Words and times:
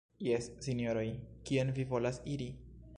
Jes, 0.27 0.45
Sinjoroj, 0.67 1.05
kien 1.51 1.71
vi 1.79 1.87
volas 1.95 2.21
iri? 2.37 2.51